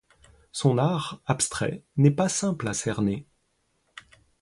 [0.51, 3.27] Son art, abstrait, n'est pas simple à cerner.